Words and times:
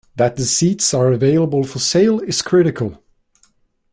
That 0.15 0.35
the 0.35 0.45
seats 0.45 0.95
are 0.95 1.11
available 1.11 1.63
for 1.63 1.77
sale 1.77 2.21
is 2.21 2.41
critical. 2.41 3.03